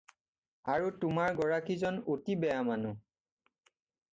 [0.75, 3.71] আৰু তোমাৰ গৰাকীজন অতি বেয়া মানুহ।